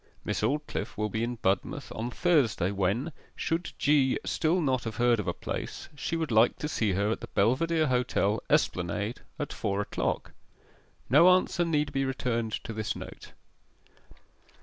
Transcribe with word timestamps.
Miss 0.25 0.41
Aldclyffe 0.41 0.97
will 0.97 1.09
be 1.11 1.23
in 1.23 1.35
Budmouth 1.35 1.91
on 1.95 2.09
Thursday, 2.09 2.71
when 2.71 3.11
(should 3.35 3.73
G. 3.77 4.17
still 4.25 4.59
not 4.59 4.83
have 4.85 4.95
heard 4.95 5.19
of 5.19 5.27
a 5.27 5.31
place) 5.31 5.89
she 5.95 6.15
would 6.15 6.31
like 6.31 6.57
to 6.57 6.67
see 6.67 6.93
her 6.93 7.11
at 7.11 7.21
the 7.21 7.27
Belvedere 7.35 7.85
Hotel, 7.85 8.41
Esplanade, 8.49 9.21
at 9.37 9.53
four 9.53 9.79
o'clock. 9.79 10.31
No 11.07 11.29
answer 11.29 11.63
need 11.65 11.91
be 11.93 12.03
returned 12.03 12.53
to 12.63 12.73
this 12.73 12.95
note. 12.95 13.33